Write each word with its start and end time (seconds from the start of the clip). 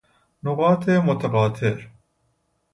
نقاط 0.43 0.89
متقاطر 0.89 1.89